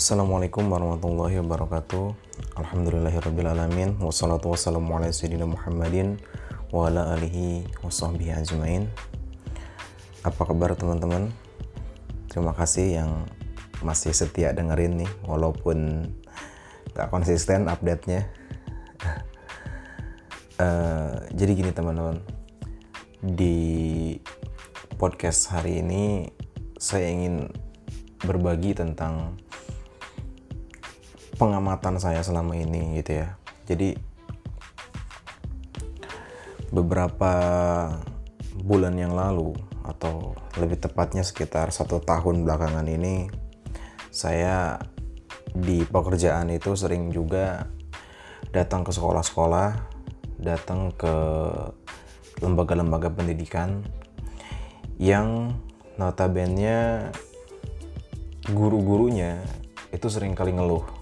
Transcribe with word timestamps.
Assalamualaikum 0.00 0.64
warahmatullahi 0.72 1.44
wabarakatuh. 1.44 2.16
Alhamdulillahirrabbilalamin 2.56 4.00
Wassalatu 4.00 4.48
wassalamu 4.48 4.96
ala 4.96 5.12
sayyidina 5.12 5.44
Muhammadin 5.44 6.16
Wa 6.72 6.88
ala 6.88 7.12
alihi 7.12 7.68
wa 7.84 7.92
sahbihi 7.92 8.32
ajmain. 8.32 8.88
Apa 10.24 10.48
kabar 10.48 10.72
teman-teman? 10.72 11.28
Terima 12.32 12.56
kasih 12.56 12.96
yang 12.96 13.28
masih 13.84 14.16
setia 14.16 14.56
dengerin 14.56 15.04
nih 15.04 15.10
Walaupun 15.28 16.08
gak 16.96 17.12
konsisten 17.12 17.68
update-nya. 17.68 18.24
Uh, 20.56 21.28
Jadi 21.44 21.60
gini 21.60 21.76
teman-teman. 21.76 22.24
Di 23.20 24.16
podcast 24.96 25.52
hari 25.52 25.84
ini 25.84 26.32
Saya 26.80 27.04
ingin 27.12 27.52
berbagi 28.24 28.72
tentang 28.72 29.36
pengamatan 31.40 31.96
saya 31.96 32.20
selama 32.20 32.52
ini 32.52 33.00
gitu 33.00 33.24
ya. 33.24 33.40
Jadi 33.64 33.96
beberapa 36.68 37.32
bulan 38.60 38.92
yang 39.00 39.16
lalu 39.16 39.56
atau 39.80 40.36
lebih 40.60 40.76
tepatnya 40.76 41.24
sekitar 41.24 41.72
satu 41.72 42.04
tahun 42.04 42.44
belakangan 42.44 42.84
ini 42.84 43.32
saya 44.12 44.76
di 45.56 45.82
pekerjaan 45.82 46.52
itu 46.52 46.76
sering 46.76 47.08
juga 47.10 47.66
datang 48.52 48.84
ke 48.84 48.92
sekolah-sekolah, 48.92 49.70
datang 50.38 50.92
ke 50.94 51.14
lembaga-lembaga 52.44 53.08
pendidikan 53.10 53.80
yang 55.00 55.56
notabene 55.96 57.08
guru-gurunya 58.52 59.40
itu 59.90 60.06
sering 60.06 60.36
kali 60.36 60.54
ngeluh 60.54 60.99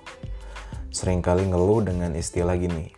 sering 0.88 1.20
kali 1.20 1.44
ngeluh 1.48 1.84
dengan 1.84 2.16
istilah 2.16 2.56
gini. 2.56 2.92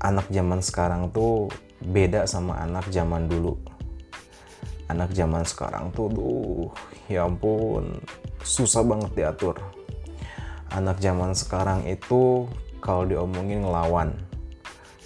Anak 0.00 0.28
zaman 0.32 0.60
sekarang 0.60 1.12
tuh 1.12 1.48
beda 1.84 2.24
sama 2.24 2.56
anak 2.60 2.88
zaman 2.88 3.28
dulu. 3.28 3.56
Anak 4.86 5.12
zaman 5.12 5.42
sekarang 5.42 5.90
tuh 5.90 6.06
duh 6.08 6.70
ya 7.10 7.26
ampun 7.26 7.98
susah 8.46 8.86
banget 8.86 9.12
diatur. 9.18 9.58
Anak 10.70 11.02
zaman 11.02 11.34
sekarang 11.34 11.86
itu 11.86 12.46
kalau 12.78 13.02
diomongin 13.06 13.66
ngelawan. 13.66 14.14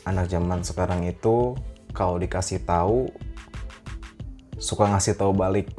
Anak 0.04 0.28
zaman 0.28 0.60
sekarang 0.64 1.04
itu 1.08 1.56
kalau 1.96 2.20
dikasih 2.20 2.60
tahu 2.64 3.08
suka 4.60 4.84
ngasih 4.92 5.16
tahu 5.16 5.32
balik. 5.32 5.72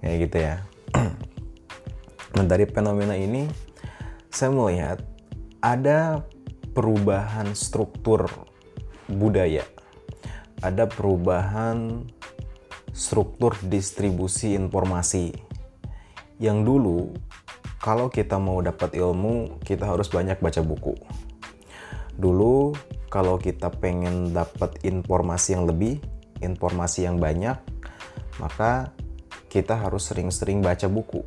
Kayak 0.00 0.16
gitu 0.26 0.36
ya 0.40 0.54
Nah 2.38 2.44
dari 2.46 2.66
fenomena 2.66 3.18
ini 3.18 3.50
saya 4.30 4.54
melihat 4.54 5.02
ada 5.58 6.22
perubahan 6.70 7.50
struktur 7.58 8.30
budaya, 9.10 9.66
ada 10.62 10.86
perubahan 10.86 12.06
struktur 12.94 13.58
distribusi 13.66 14.54
informasi. 14.54 15.34
Yang 16.38 16.58
dulu 16.62 16.98
kalau 17.82 18.06
kita 18.06 18.38
mau 18.38 18.62
dapat 18.62 18.94
ilmu 18.94 19.58
kita 19.66 19.90
harus 19.90 20.06
banyak 20.06 20.38
baca 20.38 20.62
buku. 20.62 20.94
Dulu 22.14 22.76
kalau 23.10 23.42
kita 23.42 23.74
pengen 23.74 24.30
dapat 24.30 24.86
informasi 24.86 25.58
yang 25.58 25.66
lebih, 25.66 25.98
informasi 26.38 27.10
yang 27.10 27.18
banyak, 27.18 27.58
maka 28.38 28.94
kita 29.50 29.74
harus 29.74 30.06
sering-sering 30.06 30.62
baca 30.62 30.86
buku 30.86 31.26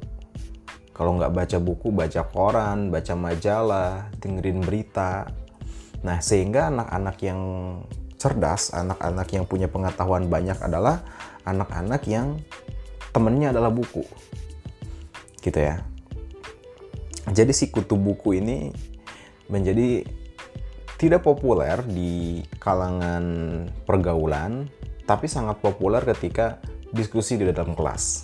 kalau 0.94 1.18
nggak 1.18 1.34
baca 1.34 1.58
buku, 1.58 1.90
baca 1.90 2.22
koran, 2.30 2.94
baca 2.94 3.14
majalah, 3.18 4.14
dengerin 4.22 4.62
berita. 4.62 5.26
Nah, 6.06 6.22
sehingga 6.22 6.70
anak-anak 6.70 7.18
yang 7.26 7.42
cerdas, 8.22 8.70
anak-anak 8.78 9.28
yang 9.34 9.44
punya 9.50 9.66
pengetahuan 9.66 10.30
banyak 10.30 10.56
adalah 10.62 11.02
anak-anak 11.50 12.06
yang 12.06 12.38
temennya 13.10 13.50
adalah 13.50 13.74
buku. 13.74 14.06
Gitu 15.42 15.58
ya. 15.58 15.82
Jadi 17.34 17.52
si 17.58 17.74
kutu 17.74 17.98
buku 17.98 18.38
ini 18.38 18.70
menjadi 19.50 20.06
tidak 21.02 21.26
populer 21.26 21.82
di 21.90 22.46
kalangan 22.62 23.26
pergaulan, 23.84 24.70
tapi 25.10 25.26
sangat 25.26 25.58
populer 25.58 26.06
ketika 26.06 26.62
diskusi 26.94 27.36
di 27.36 27.50
dalam 27.50 27.74
kelas. 27.74 28.24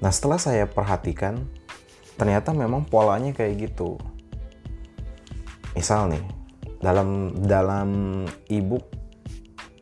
Nah 0.00 0.08
setelah 0.08 0.40
saya 0.40 0.64
perhatikan, 0.64 1.44
ternyata 2.16 2.56
memang 2.56 2.88
polanya 2.88 3.36
kayak 3.36 3.68
gitu. 3.68 4.00
Misal 5.76 6.08
nih, 6.08 6.24
dalam 6.80 7.36
dalam 7.44 7.88
ebook 8.48 8.88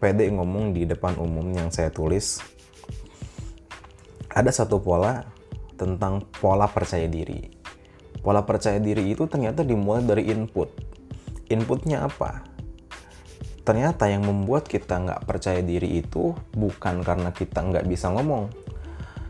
PD 0.02 0.30
ngomong 0.34 0.74
di 0.74 0.86
depan 0.86 1.14
umum 1.18 1.46
yang 1.54 1.70
saya 1.70 1.94
tulis, 1.94 2.42
ada 4.34 4.50
satu 4.50 4.82
pola 4.82 5.22
tentang 5.78 6.26
pola 6.42 6.66
percaya 6.66 7.06
diri. 7.06 7.54
Pola 8.18 8.42
percaya 8.42 8.82
diri 8.82 9.14
itu 9.14 9.30
ternyata 9.30 9.62
dimulai 9.62 10.02
dari 10.02 10.26
input. 10.34 10.70
Inputnya 11.48 12.10
apa? 12.10 12.42
Ternyata 13.62 14.10
yang 14.10 14.26
membuat 14.26 14.66
kita 14.66 14.98
nggak 14.98 15.22
percaya 15.26 15.62
diri 15.62 16.02
itu 16.02 16.34
bukan 16.54 17.06
karena 17.06 17.30
kita 17.30 17.62
nggak 17.62 17.86
bisa 17.86 18.10
ngomong, 18.10 18.50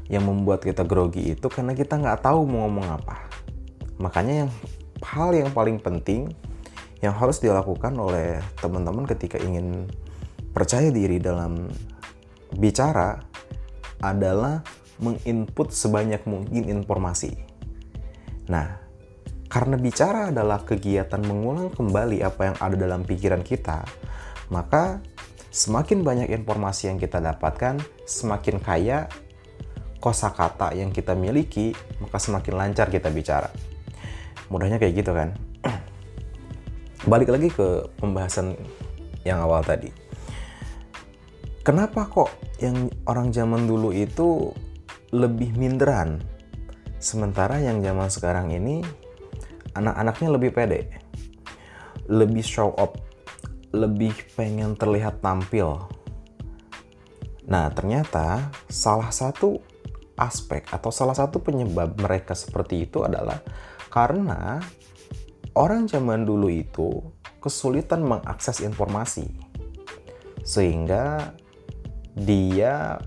yang 0.09 0.25
membuat 0.25 0.65
kita 0.65 0.85
grogi 0.89 1.37
itu 1.37 1.47
karena 1.53 1.77
kita 1.77 2.01
nggak 2.01 2.25
tahu 2.25 2.49
mau 2.49 2.65
ngomong 2.67 2.89
apa. 2.89 3.29
Makanya 4.01 4.45
yang 4.45 4.51
hal 5.05 5.31
yang 5.37 5.51
paling 5.53 5.79
penting 5.79 6.33
yang 6.99 7.15
harus 7.15 7.39
dilakukan 7.39 7.95
oleh 7.95 8.43
teman-teman 8.59 9.07
ketika 9.07 9.39
ingin 9.39 9.87
percaya 10.51 10.91
diri 10.91 11.23
dalam 11.23 11.71
bicara 12.57 13.23
adalah 14.03 14.65
menginput 14.99 15.71
sebanyak 15.71 16.27
mungkin 16.27 16.67
informasi. 16.67 17.39
Nah, 18.51 18.81
karena 19.47 19.79
bicara 19.79 20.35
adalah 20.35 20.67
kegiatan 20.67 21.23
mengulang 21.23 21.71
kembali 21.71 22.25
apa 22.27 22.53
yang 22.53 22.57
ada 22.59 22.77
dalam 22.77 23.07
pikiran 23.07 23.47
kita, 23.47 23.87
maka 24.51 24.99
semakin 25.55 26.03
banyak 26.03 26.29
informasi 26.35 26.91
yang 26.91 26.99
kita 26.99 27.23
dapatkan, 27.23 27.79
semakin 28.09 28.59
kaya 28.59 29.07
kosakata 29.99 30.75
yang 30.75 30.95
kita 30.95 31.15
miliki, 31.19 31.75
maka 31.99 32.19
semakin 32.23 32.55
lancar 32.55 32.91
kita 32.91 33.11
bicara. 33.11 33.51
Mudahnya 34.49 34.79
kayak 34.79 34.95
gitu 35.05 35.13
kan. 35.13 35.35
Balik 37.11 37.31
lagi 37.35 37.51
ke 37.51 37.87
pembahasan 37.99 38.55
yang 39.27 39.43
awal 39.43 39.61
tadi. 39.67 39.91
Kenapa 41.67 42.09
kok 42.09 42.33
yang 42.65 42.89
orang 43.05 43.29
zaman 43.29 43.69
dulu 43.69 43.93
itu 43.93 44.57
lebih 45.13 45.53
minderan, 45.53 46.23
sementara 46.97 47.61
yang 47.61 47.85
zaman 47.85 48.09
sekarang 48.09 48.49
ini 48.57 48.81
anak-anaknya 49.77 50.29
lebih 50.33 50.51
pede, 50.57 50.89
lebih 52.09 52.41
show 52.41 52.73
up, 52.81 52.97
lebih 53.77 54.17
pengen 54.33 54.75
terlihat 54.81 55.21
tampil. 55.21 55.77
Nah, 57.49 57.69
ternyata 57.73 58.49
salah 58.69 59.13
satu 59.13 59.61
aspek 60.19 60.67
atau 60.69 60.91
salah 60.91 61.15
satu 61.15 61.41
penyebab 61.41 61.95
mereka 61.97 62.35
seperti 62.35 62.91
itu 62.91 63.07
adalah 63.07 63.41
karena 63.89 64.61
orang 65.57 65.89
zaman 65.89 66.27
dulu 66.27 66.51
itu 66.51 67.03
kesulitan 67.39 68.03
mengakses 68.03 68.61
informasi. 68.61 69.31
Sehingga 70.43 71.35
dia 72.15 72.99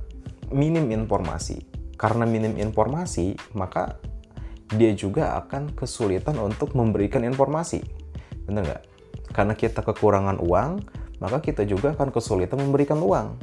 minim 0.51 0.88
informasi. 0.91 1.68
Karena 2.00 2.25
minim 2.25 2.57
informasi, 2.57 3.38
maka 3.53 4.01
dia 4.74 4.95
juga 4.95 5.38
akan 5.38 5.75
kesulitan 5.75 6.39
untuk 6.41 6.74
memberikan 6.74 7.21
informasi. 7.21 7.83
Bener 8.47 8.65
nggak? 8.65 8.83
Karena 9.31 9.53
kita 9.53 9.86
kekurangan 9.86 10.41
uang, 10.41 10.71
maka 11.21 11.38
kita 11.39 11.63
juga 11.68 11.94
akan 11.94 12.09
kesulitan 12.09 12.59
memberikan 12.59 13.00
uang. 13.00 13.38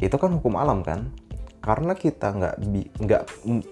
Itu 0.00 0.16
kan 0.16 0.32
hukum 0.34 0.56
alam 0.56 0.80
kan? 0.80 1.12
Karena 1.64 1.96
kita 1.96 2.28
nggak 2.28 2.56
nggak 3.00 3.22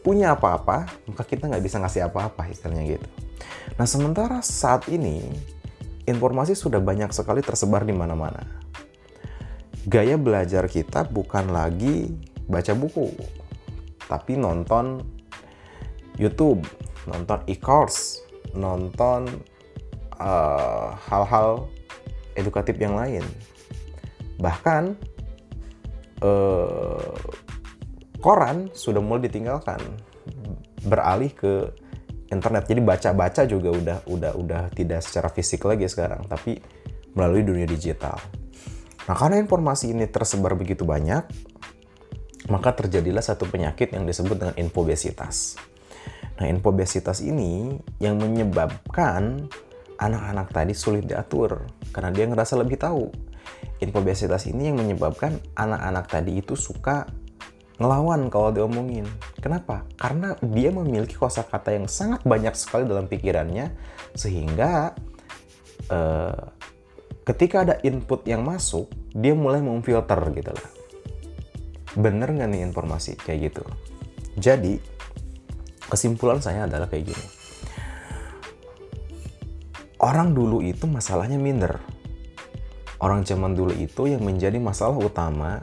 punya 0.00 0.32
apa-apa 0.32 0.88
maka 1.12 1.22
kita 1.28 1.44
nggak 1.44 1.60
bisa 1.60 1.76
ngasih 1.76 2.08
apa-apa 2.08 2.48
istilahnya 2.48 2.96
gitu. 2.96 3.08
Nah 3.76 3.84
sementara 3.84 4.40
saat 4.40 4.88
ini 4.88 5.20
informasi 6.08 6.56
sudah 6.56 6.80
banyak 6.80 7.12
sekali 7.12 7.44
tersebar 7.44 7.84
di 7.84 7.92
mana-mana. 7.92 8.40
Gaya 9.84 10.16
belajar 10.16 10.64
kita 10.72 11.04
bukan 11.04 11.52
lagi 11.52 12.08
baca 12.48 12.72
buku 12.72 13.12
tapi 14.08 14.40
nonton 14.40 15.04
YouTube 16.16 16.64
nonton 17.04 17.44
e-course 17.44 18.24
nonton 18.56 19.28
eh, 20.16 20.88
hal-hal 21.12 21.68
uh, 21.68 22.40
edukatif 22.40 22.76
yang 22.80 22.96
lain. 22.96 23.24
Bahkan 24.40 24.96
uh, 26.24 27.16
koran 28.22 28.70
sudah 28.70 29.02
mulai 29.02 29.26
ditinggalkan 29.26 29.82
beralih 30.86 31.34
ke 31.34 31.74
internet. 32.30 32.64
Jadi 32.70 32.80
baca-baca 32.80 33.42
juga 33.44 33.70
udah 33.74 33.98
udah 34.08 34.32
udah 34.38 34.62
tidak 34.72 35.02
secara 35.04 35.28
fisik 35.28 35.66
lagi 35.66 35.84
sekarang 35.90 36.24
tapi 36.30 36.56
melalui 37.12 37.44
dunia 37.44 37.68
digital. 37.68 38.16
Nah 39.10 39.14
karena 39.18 39.42
informasi 39.42 39.92
ini 39.92 40.06
tersebar 40.08 40.54
begitu 40.54 40.86
banyak 40.86 41.26
maka 42.50 42.74
terjadilah 42.74 43.22
satu 43.22 43.46
penyakit 43.46 43.94
yang 43.94 44.08
disebut 44.08 44.36
dengan 44.38 44.54
infobesitas. 44.58 45.60
Nah 46.40 46.46
infobesitas 46.50 47.22
ini 47.22 47.78
yang 48.02 48.18
menyebabkan 48.18 49.46
anak-anak 50.00 50.50
tadi 50.50 50.74
sulit 50.74 51.06
diatur 51.06 51.62
karena 51.94 52.10
dia 52.10 52.26
ngerasa 52.26 52.58
lebih 52.58 52.80
tahu. 52.80 53.12
Infobesitas 53.78 54.46
ini 54.46 54.70
yang 54.70 54.78
menyebabkan 54.78 55.38
anak-anak 55.58 56.06
tadi 56.06 56.38
itu 56.38 56.54
suka 56.54 57.06
ngelawan 57.80 58.28
kalau 58.28 58.52
diomongin. 58.52 59.08
Kenapa? 59.40 59.88
Karena 59.96 60.36
dia 60.40 60.68
memiliki 60.68 61.16
kosakata 61.16 61.72
yang 61.72 61.88
sangat 61.88 62.24
banyak 62.24 62.52
sekali 62.52 62.84
dalam 62.84 63.08
pikirannya 63.08 63.72
sehingga 64.12 64.92
uh, 65.88 66.42
ketika 67.24 67.64
ada 67.64 67.74
input 67.86 68.26
yang 68.28 68.44
masuk, 68.44 68.90
dia 69.14 69.32
mulai 69.32 69.62
memfilter 69.64 70.20
gitu 70.36 70.52
lah. 70.52 70.68
Bener 71.96 72.28
nggak 72.32 72.48
nih 72.48 72.62
informasi 72.68 73.16
kayak 73.20 73.52
gitu? 73.52 73.64
Jadi 74.36 74.80
kesimpulan 75.92 76.40
saya 76.40 76.64
adalah 76.64 76.88
kayak 76.88 77.12
gini. 77.12 77.26
Orang 80.02 80.34
dulu 80.34 80.64
itu 80.64 80.88
masalahnya 80.88 81.38
minder. 81.38 81.78
Orang 82.98 83.22
zaman 83.22 83.54
dulu 83.54 83.70
itu 83.76 84.10
yang 84.10 84.22
menjadi 84.22 84.58
masalah 84.58 84.98
utama 84.98 85.62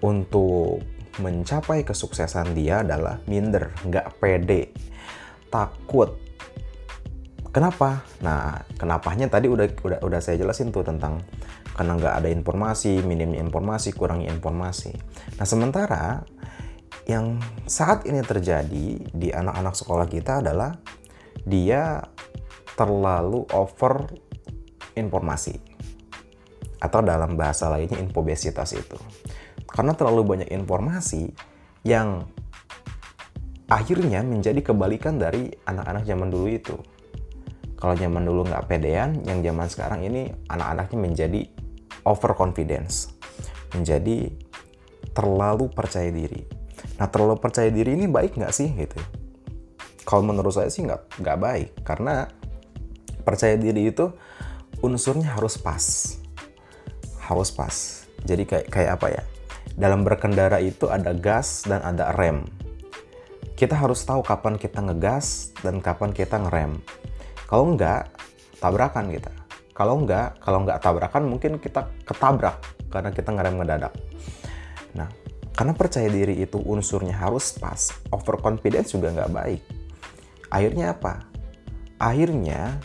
untuk 0.00 0.84
mencapai 1.20 1.84
kesuksesan 1.84 2.56
dia 2.56 2.80
adalah 2.80 3.20
minder, 3.28 3.68
nggak 3.84 4.16
pede, 4.16 4.72
takut. 5.52 6.16
Kenapa? 7.52 8.00
Nah, 8.24 8.64
kenapanya 8.80 9.28
tadi 9.28 9.44
udah 9.44 9.68
udah 9.84 9.98
udah 10.00 10.20
saya 10.24 10.40
jelasin 10.40 10.72
tuh 10.72 10.80
tentang 10.80 11.20
karena 11.76 12.00
nggak 12.00 12.14
ada 12.24 12.28
informasi, 12.32 13.04
minimnya 13.04 13.44
informasi, 13.44 13.92
kurangnya 13.92 14.32
informasi. 14.32 14.96
Nah, 15.36 15.44
sementara 15.44 16.24
yang 17.04 17.36
saat 17.68 18.08
ini 18.08 18.24
terjadi 18.24 18.86
di 19.04 19.28
anak-anak 19.28 19.74
sekolah 19.76 20.06
kita 20.08 20.40
adalah 20.40 20.80
dia 21.44 22.00
terlalu 22.72 23.44
over 23.52 24.08
informasi 24.96 25.58
atau 26.82 27.00
dalam 27.04 27.38
bahasa 27.38 27.70
lainnya 27.70 27.98
infobesitas 28.02 28.74
itu 28.74 28.98
karena 29.68 29.92
terlalu 29.94 30.22
banyak 30.24 30.48
informasi 30.50 31.32
yang 31.82 32.26
akhirnya 33.72 34.20
menjadi 34.20 34.60
kebalikan 34.60 35.16
dari 35.16 35.48
anak-anak 35.64 36.04
zaman 36.04 36.28
dulu 36.28 36.46
itu. 36.52 36.76
Kalau 37.80 37.98
zaman 37.98 38.22
dulu 38.22 38.46
nggak 38.46 38.70
pedean, 38.70 39.26
yang 39.26 39.42
zaman 39.42 39.66
sekarang 39.66 40.06
ini 40.06 40.30
anak-anaknya 40.46 40.98
menjadi 41.02 41.40
overconfidence, 42.06 43.10
menjadi 43.74 44.30
terlalu 45.16 45.66
percaya 45.72 46.12
diri. 46.14 46.46
Nah 47.00 47.10
terlalu 47.10 47.42
percaya 47.42 47.72
diri 47.74 47.98
ini 47.98 48.06
baik 48.06 48.38
nggak 48.38 48.54
sih 48.54 48.70
gitu? 48.70 49.00
Kalau 50.06 50.22
menurut 50.22 50.54
saya 50.54 50.70
sih 50.70 50.86
nggak 50.86 51.18
nggak 51.22 51.38
baik 51.42 51.68
karena 51.82 52.30
percaya 53.26 53.58
diri 53.58 53.90
itu 53.90 54.14
unsurnya 54.82 55.34
harus 55.34 55.58
pas, 55.58 56.14
harus 57.26 57.50
pas. 57.50 58.06
Jadi 58.22 58.46
kayak 58.46 58.66
kayak 58.70 58.90
apa 59.00 59.06
ya? 59.10 59.22
Dalam 59.76 60.04
berkendara 60.04 60.60
itu 60.60 60.88
ada 60.88 61.16
gas 61.16 61.64
dan 61.64 61.80
ada 61.84 62.12
rem. 62.16 62.44
Kita 63.56 63.78
harus 63.78 64.02
tahu 64.02 64.26
kapan 64.26 64.58
kita 64.58 64.82
ngegas 64.82 65.54
dan 65.62 65.78
kapan 65.78 66.10
kita 66.10 66.40
ngerem. 66.42 66.82
Kalau 67.46 67.68
enggak, 67.68 68.10
tabrakan 68.58 69.12
kita. 69.12 69.32
Kalau 69.72 70.00
enggak, 70.00 70.36
kalau 70.42 70.64
enggak 70.64 70.78
tabrakan 70.82 71.24
mungkin 71.28 71.56
kita 71.62 71.88
ketabrak 72.04 72.58
karena 72.92 73.10
kita 73.14 73.30
ngerem 73.32 73.56
ngedadak. 73.60 73.94
Nah, 74.92 75.08
karena 75.56 75.72
percaya 75.76 76.08
diri 76.08 76.40
itu 76.40 76.60
unsurnya 76.60 77.16
harus 77.16 77.56
pas, 77.56 77.92
overconfidence 78.12 78.92
juga 78.96 79.12
nggak 79.12 79.32
baik. 79.32 79.62
Akhirnya 80.52 80.92
apa? 80.92 81.28
Akhirnya 81.96 82.80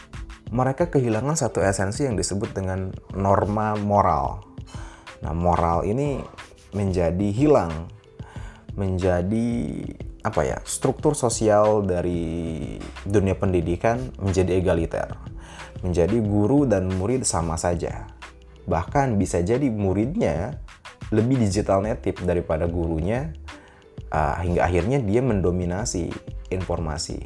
mereka 0.51 0.88
kehilangan 0.88 1.36
satu 1.36 1.60
esensi 1.60 2.07
yang 2.07 2.16
disebut 2.16 2.56
dengan 2.56 2.92
norma 3.16 3.75
moral. 3.75 4.48
Nah, 5.19 5.34
moral 5.36 5.84
ini 5.84 6.24
menjadi 6.75 7.30
hilang, 7.31 7.88
menjadi 8.75 9.48
apa 10.25 10.42
ya 10.44 10.58
struktur 10.68 11.16
sosial 11.16 11.88
dari 11.88 12.75
dunia 13.08 13.38
pendidikan 13.38 14.12
menjadi 14.19 14.60
egaliter, 14.60 15.16
menjadi 15.86 16.19
guru 16.19 16.68
dan 16.68 16.92
murid 16.92 17.24
sama 17.24 17.56
saja. 17.56 18.12
Bahkan 18.68 19.16
bisa 19.16 19.40
jadi 19.40 19.72
muridnya 19.72 20.60
lebih 21.16 21.40
digital 21.40 21.80
native 21.80 22.19
daripada 22.28 22.68
gurunya 22.68 23.31
uh, 24.12 24.36
hingga 24.44 24.68
akhirnya 24.68 25.00
dia 25.00 25.24
mendominasi 25.24 26.12
informasi. 26.52 27.20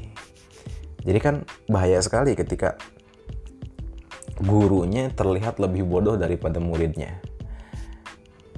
Jadi 1.02 1.18
kan 1.18 1.36
bahaya 1.66 1.98
sekali 1.98 2.38
ketika 2.38 2.78
gurunya 4.38 5.10
terlihat 5.10 5.58
lebih 5.58 5.86
bodoh 5.86 6.18
daripada 6.18 6.62
muridnya. 6.62 7.22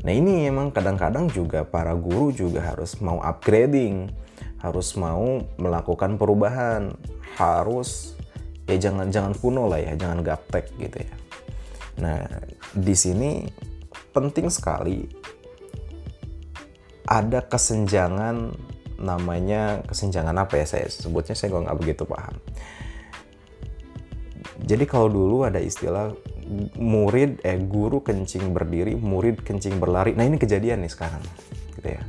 Nah 0.04 0.12
ini 0.12 0.52
emang 0.52 0.76
kadang-kadang 0.76 1.32
juga 1.32 1.64
para 1.64 1.96
guru 1.96 2.36
juga 2.36 2.60
harus 2.60 3.00
mau 3.00 3.24
upgrading, 3.24 4.12
harus 4.60 5.00
mau 5.00 5.40
melakukan 5.56 6.20
perubahan, 6.20 6.92
harus 7.40 8.20
ya 8.68 8.76
jangan 8.76 9.08
jangan 9.08 9.34
kuno 9.40 9.72
lah 9.72 9.80
ya, 9.80 9.96
jangan 9.96 10.20
gaptek 10.20 10.68
gitu 10.76 11.00
ya. 11.00 11.16
Nah 12.04 12.20
di 12.76 12.96
sini 13.00 13.48
penting 14.12 14.52
sekali 14.52 15.08
ada 17.08 17.40
kesenjangan 17.44 18.52
namanya 19.00 19.84
kesenjangan 19.88 20.36
apa 20.36 20.64
ya 20.64 20.66
saya 20.68 20.88
sebutnya 20.88 21.36
saya 21.36 21.56
nggak 21.56 21.80
begitu 21.80 22.04
paham. 22.04 22.36
Jadi 24.64 24.84
kalau 24.88 25.12
dulu 25.12 25.44
ada 25.44 25.60
istilah 25.60 26.16
murid 26.78 27.42
eh 27.44 27.60
guru 27.60 28.02
kencing 28.02 28.54
berdiri, 28.54 28.96
murid 28.98 29.42
kencing 29.42 29.78
berlari. 29.78 30.14
Nah, 30.14 30.26
ini 30.26 30.38
kejadian 30.38 30.86
nih 30.86 30.92
sekarang. 30.92 31.24
Gitu 31.78 31.90
ya. 32.00 32.04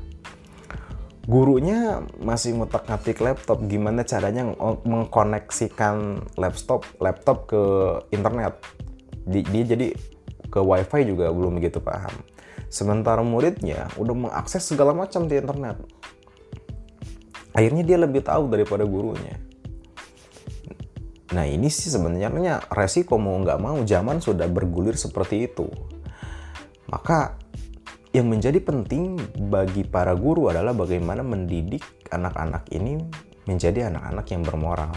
Gurunya 1.24 2.04
masih 2.20 2.60
ngutak-ngatik 2.60 3.24
laptop 3.24 3.64
gimana 3.64 4.04
caranya 4.04 4.52
mengkoneksikan 4.84 6.20
laptop 6.36 6.84
laptop 7.00 7.48
ke 7.48 7.62
internet. 8.12 8.60
Dia 9.24 9.64
jadi 9.64 9.96
ke 10.52 10.60
wifi 10.60 11.00
juga 11.08 11.32
belum 11.32 11.56
begitu 11.56 11.80
paham. 11.80 12.12
Sementara 12.68 13.24
muridnya 13.24 13.88
udah 13.96 14.12
mengakses 14.12 14.68
segala 14.68 14.92
macam 14.92 15.24
di 15.24 15.40
internet. 15.40 15.80
Akhirnya 17.56 17.86
dia 17.86 17.96
lebih 17.96 18.20
tahu 18.20 18.52
daripada 18.52 18.84
gurunya 18.84 19.40
Nah 21.34 21.50
ini 21.50 21.66
sih 21.66 21.90
sebenarnya 21.90 22.70
resiko 22.70 23.18
mau 23.18 23.34
nggak 23.42 23.58
mau 23.58 23.82
zaman 23.82 24.22
sudah 24.22 24.46
bergulir 24.46 24.94
seperti 24.94 25.50
itu. 25.50 25.66
Maka 26.86 27.34
yang 28.14 28.30
menjadi 28.30 28.62
penting 28.62 29.18
bagi 29.50 29.82
para 29.82 30.14
guru 30.14 30.46
adalah 30.46 30.70
bagaimana 30.70 31.26
mendidik 31.26 31.82
anak-anak 32.14 32.70
ini 32.70 33.02
menjadi 33.50 33.90
anak-anak 33.90 34.26
yang 34.30 34.42
bermoral. 34.46 34.94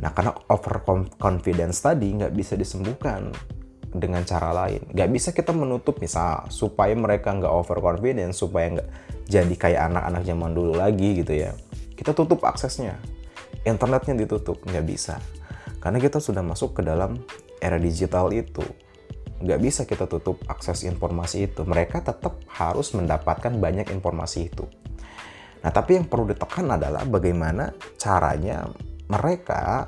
Nah 0.00 0.10
karena 0.16 0.32
overconfidence 0.48 1.84
tadi 1.84 2.08
nggak 2.16 2.32
bisa 2.32 2.56
disembuhkan 2.56 3.28
dengan 3.92 4.24
cara 4.24 4.56
lain. 4.64 4.80
Nggak 4.96 5.10
bisa 5.12 5.28
kita 5.36 5.52
menutup 5.52 6.00
misal 6.00 6.48
supaya 6.48 6.96
mereka 6.96 7.36
nggak 7.36 7.52
overconfidence, 7.52 8.40
supaya 8.40 8.80
nggak 8.80 8.88
jadi 9.28 9.54
kayak 9.60 9.92
anak-anak 9.92 10.22
zaman 10.24 10.50
dulu 10.56 10.72
lagi 10.72 11.20
gitu 11.20 11.36
ya. 11.36 11.52
Kita 11.92 12.16
tutup 12.16 12.40
aksesnya 12.48 12.96
internetnya 13.68 14.16
ditutup 14.16 14.64
nggak 14.64 14.86
bisa. 14.88 15.20
Karena 15.78 16.02
kita 16.02 16.18
sudah 16.18 16.42
masuk 16.42 16.80
ke 16.80 16.82
dalam 16.82 17.20
era 17.62 17.78
digital 17.78 18.32
itu. 18.34 18.64
Nggak 19.38 19.60
bisa 19.62 19.82
kita 19.86 20.10
tutup 20.10 20.42
akses 20.50 20.82
informasi 20.82 21.46
itu. 21.46 21.62
Mereka 21.62 22.02
tetap 22.02 22.42
harus 22.50 22.90
mendapatkan 22.96 23.54
banyak 23.54 23.92
informasi 23.94 24.50
itu. 24.50 24.66
Nah 25.62 25.70
tapi 25.70 25.98
yang 25.98 26.06
perlu 26.06 26.26
ditekan 26.26 26.66
adalah 26.74 27.06
bagaimana 27.06 27.70
caranya 27.98 28.66
mereka 29.06 29.86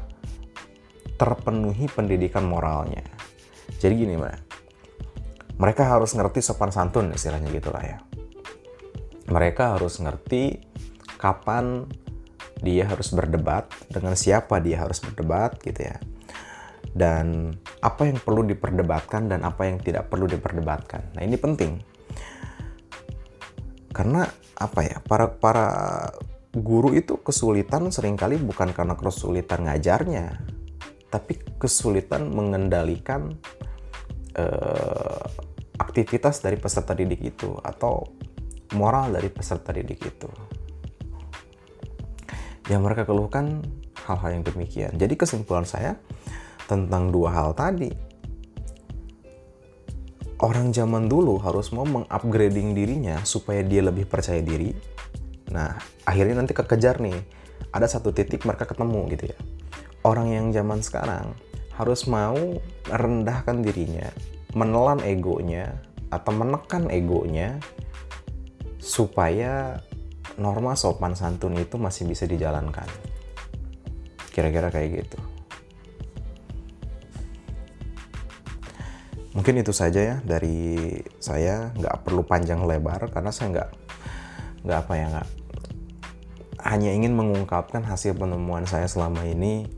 terpenuhi 1.19 1.91
pendidikan 1.91 2.47
moralnya. 2.47 3.05
Jadi 3.77 3.93
gini 3.97 4.15
mbak. 4.17 4.39
Mereka 5.61 5.85
harus 5.85 6.17
ngerti 6.17 6.41
sopan 6.41 6.73
santun 6.73 7.13
istilahnya 7.13 7.53
gitulah 7.53 7.85
ya. 7.85 7.99
Mereka 9.29 9.77
harus 9.77 10.01
ngerti 10.01 10.65
kapan 11.21 11.85
dia 12.61 12.85
harus 12.87 13.11
berdebat 13.12 13.69
dengan 13.88 14.12
siapa 14.14 14.61
dia 14.61 14.85
harus 14.85 15.00
berdebat 15.00 15.57
gitu 15.61 15.81
ya. 15.81 15.97
Dan 16.90 17.55
apa 17.81 18.09
yang 18.09 18.19
perlu 18.21 18.45
diperdebatkan 18.45 19.31
dan 19.31 19.47
apa 19.47 19.69
yang 19.69 19.79
tidak 19.81 20.11
perlu 20.12 20.29
diperdebatkan. 20.29 21.17
Nah 21.17 21.23
ini 21.23 21.37
penting. 21.40 21.81
Karena 23.90 24.29
apa 24.61 24.81
ya 24.85 25.00
para 25.00 25.33
para 25.33 25.69
guru 26.52 26.93
itu 26.93 27.17
kesulitan 27.23 27.88
sering 27.88 28.19
kali 28.19 28.37
bukan 28.37 28.76
karena 28.76 28.99
kesulitan 28.99 29.64
ngajarnya 29.71 30.37
tapi 31.11 31.38
kesulitan 31.59 32.31
mengendalikan 32.31 33.35
uh, 34.38 35.25
aktivitas 35.81 36.45
dari 36.45 36.61
peserta 36.61 36.95
didik 36.95 37.35
itu 37.35 37.57
atau 37.59 38.05
moral 38.76 39.17
dari 39.17 39.26
peserta 39.33 39.75
didik 39.75 40.00
itu 40.07 40.31
yang 42.71 42.87
mereka 42.87 43.03
keluhkan 43.03 43.67
hal-hal 44.07 44.41
yang 44.41 44.45
demikian 44.47 44.95
jadi 44.95 45.12
kesimpulan 45.19 45.67
saya 45.67 45.99
tentang 46.71 47.11
dua 47.11 47.35
hal 47.35 47.50
tadi 47.53 47.91
orang 50.41 50.73
zaman 50.73 51.05
dulu 51.05 51.37
harus 51.41 51.69
mau 51.71 51.85
mengupgrading 51.85 52.73
dirinya 52.73 53.21
supaya 53.29 53.61
dia 53.61 53.85
lebih 53.85 54.09
percaya 54.09 54.41
diri. 54.41 54.73
Nah, 55.53 55.77
akhirnya 56.09 56.41
nanti 56.41 56.57
kekejar 56.57 57.00
nih. 57.00 57.17
Ada 57.71 58.00
satu 58.00 58.11
titik 58.11 58.43
mereka 58.49 58.67
ketemu 58.67 59.07
gitu 59.15 59.31
ya. 59.31 59.39
Orang 60.03 60.33
yang 60.33 60.49
zaman 60.50 60.81
sekarang 60.81 61.37
harus 61.77 62.09
mau 62.09 62.37
merendahkan 62.89 63.61
dirinya, 63.61 64.09
menelan 64.57 65.05
egonya, 65.05 65.77
atau 66.09 66.33
menekan 66.35 66.89
egonya 66.91 67.61
supaya 68.81 69.79
norma 70.39 70.79
sopan 70.79 71.19
santun 71.19 71.57
itu 71.59 71.81
masih 71.81 72.07
bisa 72.07 72.29
dijalankan. 72.29 72.87
Kira-kira 74.31 74.71
kayak 74.71 75.07
gitu. 75.07 75.19
mungkin 79.31 79.63
itu 79.63 79.71
saja 79.71 80.01
ya 80.03 80.17
dari 80.27 80.99
saya 81.23 81.71
nggak 81.79 82.03
perlu 82.03 82.27
panjang 82.27 82.67
lebar 82.67 83.07
karena 83.15 83.31
saya 83.31 83.47
nggak 83.55 83.71
nggak 84.67 84.79
apa 84.85 84.95
ya 84.99 85.07
nggak 85.07 85.29
hanya 86.61 86.91
ingin 86.93 87.15
mengungkapkan 87.15 87.87
hasil 87.87 88.19
penemuan 88.19 88.67
saya 88.67 88.91
selama 88.91 89.23
ini 89.25 89.71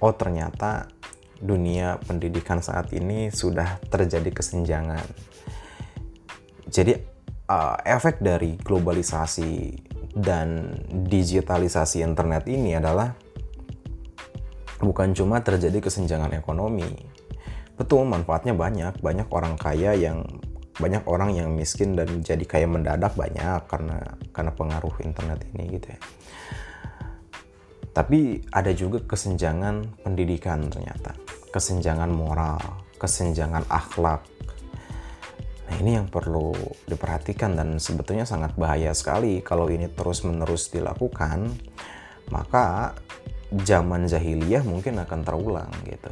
oh 0.00 0.10
ternyata 0.16 0.88
dunia 1.36 2.00
pendidikan 2.08 2.64
saat 2.64 2.90
ini 2.96 3.28
sudah 3.28 3.76
terjadi 3.92 4.32
kesenjangan 4.32 5.04
jadi 6.72 6.96
uh, 7.52 7.76
efek 7.84 8.24
dari 8.24 8.56
globalisasi 8.56 9.84
dan 10.14 10.78
digitalisasi 11.10 12.00
internet 12.06 12.46
ini 12.46 12.78
adalah 12.78 13.12
bukan 14.78 15.10
cuma 15.12 15.42
terjadi 15.42 15.82
kesenjangan 15.82 16.32
ekonomi. 16.38 16.86
Betul 17.74 18.06
manfaatnya 18.06 18.54
banyak. 18.54 19.02
Banyak 19.02 19.28
orang 19.34 19.58
kaya 19.58 19.98
yang 19.98 20.22
banyak 20.78 21.06
orang 21.06 21.34
yang 21.34 21.50
miskin 21.54 21.98
dan 21.98 22.22
jadi 22.22 22.42
kaya 22.46 22.66
mendadak 22.66 23.14
banyak 23.18 23.66
karena 23.66 23.98
karena 24.30 24.52
pengaruh 24.54 24.94
internet 25.02 25.42
ini 25.54 25.78
gitu 25.78 25.90
ya. 25.90 26.00
Tapi 27.94 28.42
ada 28.50 28.74
juga 28.74 29.02
kesenjangan 29.02 30.02
pendidikan 30.02 30.66
ternyata. 30.70 31.14
Kesenjangan 31.50 32.10
moral 32.10 32.84
kesenjangan 33.04 33.68
akhlak 33.68 34.24
ini 35.84 36.00
yang 36.00 36.08
perlu 36.08 36.56
diperhatikan 36.88 37.60
dan 37.60 37.76
sebetulnya 37.76 38.24
sangat 38.24 38.56
bahaya 38.56 38.96
sekali 38.96 39.44
kalau 39.44 39.68
ini 39.68 39.92
terus 39.92 40.24
menerus 40.24 40.72
dilakukan 40.72 41.52
maka 42.32 42.96
zaman 43.52 44.08
jahiliyah 44.08 44.64
mungkin 44.64 44.96
akan 45.04 45.20
terulang 45.20 45.68
gitu. 45.84 46.08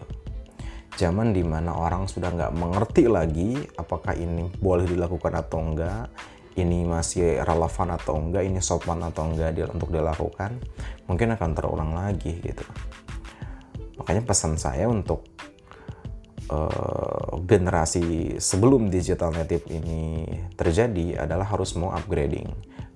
Zaman 1.00 1.32
di 1.32 1.40
mana 1.40 1.72
orang 1.72 2.04
sudah 2.04 2.28
nggak 2.36 2.52
mengerti 2.52 3.08
lagi 3.08 3.64
apakah 3.80 4.12
ini 4.12 4.52
boleh 4.60 4.84
dilakukan 4.84 5.40
atau 5.40 5.64
enggak 5.64 6.12
ini 6.60 6.84
masih 6.84 7.40
relevan 7.40 7.96
atau 7.96 8.20
enggak 8.20 8.44
ini 8.44 8.60
sopan 8.60 9.00
atau 9.00 9.24
enggak 9.32 9.56
untuk 9.72 9.88
dilakukan 9.88 10.60
mungkin 11.08 11.32
akan 11.32 11.50
terulang 11.56 11.96
lagi 11.96 12.44
gitu. 12.44 12.68
Makanya 13.96 14.20
pesan 14.20 14.60
saya 14.60 14.84
untuk 14.84 15.24
uh, 16.50 17.38
generasi 17.44 18.36
sebelum 18.42 18.88
digital 18.88 19.30
native 19.34 19.66
ini 19.70 20.26
terjadi 20.56 21.22
adalah 21.26 21.46
harus 21.46 21.76
mau 21.76 21.94
upgrading 21.94 22.48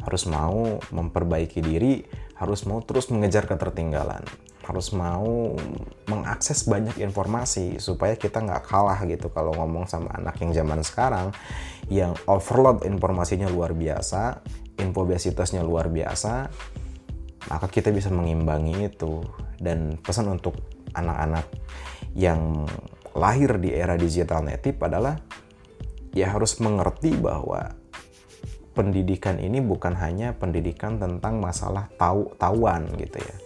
harus 0.03 0.23
mau 0.31 0.79
memperbaiki 0.95 1.61
diri 1.63 2.07
harus 2.39 2.63
mau 2.65 2.79
terus 2.83 3.11
mengejar 3.11 3.47
ketertinggalan 3.47 4.23
harus 4.67 4.91
mau 4.91 5.55
mengakses 6.11 6.67
banyak 6.67 6.99
informasi 6.99 7.79
supaya 7.79 8.19
kita 8.19 8.43
nggak 8.43 8.67
kalah 8.67 8.99
gitu 9.07 9.31
kalau 9.31 9.55
ngomong 9.55 9.87
sama 9.87 10.11
anak 10.19 10.43
yang 10.43 10.51
zaman 10.51 10.83
sekarang 10.83 11.31
yang 11.87 12.19
overload 12.27 12.83
informasinya 12.83 13.47
luar 13.47 13.71
biasa, 13.71 14.43
infobesitasnya 14.83 15.63
luar 15.63 15.87
biasa, 15.87 16.51
maka 17.47 17.67
kita 17.71 17.95
bisa 17.95 18.11
mengimbangi 18.11 18.91
itu. 18.91 19.23
Dan 19.57 19.97
pesan 20.03 20.29
untuk 20.29 20.59
anak-anak 20.93 21.47
yang 22.13 22.69
lahir 23.17 23.57
di 23.57 23.73
era 23.73 23.97
digital 23.97 24.45
native 24.45 24.77
adalah 24.85 25.17
ya 26.13 26.37
harus 26.37 26.61
mengerti 26.61 27.17
bahwa 27.17 27.73
pendidikan 28.77 29.41
ini 29.41 29.65
bukan 29.65 29.97
hanya 29.97 30.37
pendidikan 30.37 31.01
tentang 31.01 31.41
masalah 31.41 31.89
tahu 31.97 32.37
tahuan 32.37 32.93
gitu 33.01 33.17
ya. 33.17 33.37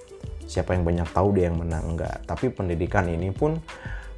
Siapa 0.50 0.74
yang 0.74 0.82
banyak 0.82 1.08
tahu 1.14 1.38
dia 1.38 1.46
yang 1.46 1.62
menang. 1.62 1.94
Enggak. 1.94 2.26
Tapi 2.26 2.50
pendidikan 2.50 3.06
ini 3.06 3.30
pun 3.30 3.54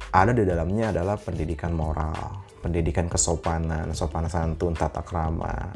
ada 0.09 0.33
di 0.33 0.41
dalamnya 0.41 0.89
adalah 0.89 1.21
pendidikan 1.21 1.77
moral 1.77 2.41
pendidikan 2.63 3.11
kesopanan 3.11 3.91
sopan 3.91 4.31
santun 4.31 4.71
tata 4.71 5.03
krama. 5.03 5.75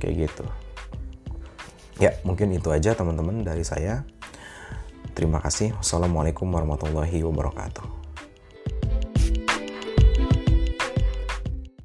Kayak 0.00 0.26
gitu. 0.26 0.46
Ya 2.00 2.16
mungkin 2.24 2.50
itu 2.56 2.72
aja 2.72 2.96
teman-teman 2.96 3.44
dari 3.44 3.62
saya. 3.62 4.02
Terima 5.12 5.44
kasih. 5.44 5.76
Wassalamualaikum 5.78 6.48
warahmatullahi 6.48 7.20
wabarakatuh 7.20 8.01